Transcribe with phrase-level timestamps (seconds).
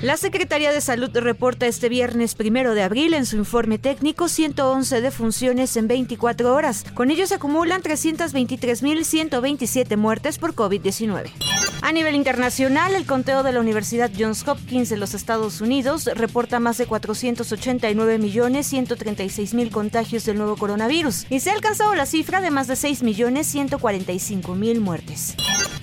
[0.00, 5.00] La Secretaría de Salud reporta este viernes primero de abril en su informe técnico 111
[5.00, 6.84] defunciones en 24 horas.
[6.94, 11.32] Con ello se acumulan 323.127 muertes por COVID-19.
[11.82, 16.60] A nivel internacional, el conteo de la Universidad Johns Hopkins de los Estados Unidos reporta
[16.60, 22.68] más de 489.136.000 contagios del nuevo coronavirus y se ha alcanzado la cifra de más
[22.68, 25.34] de 6.145.000 muertes.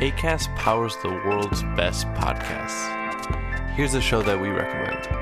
[0.00, 2.90] ACAST powers the world's best podcasts.
[3.76, 5.21] Here's a show that we recommend.